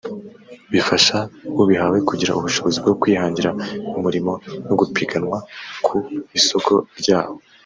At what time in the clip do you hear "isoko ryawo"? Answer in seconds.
6.39-7.35